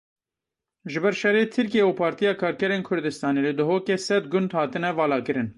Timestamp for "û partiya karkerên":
1.89-2.83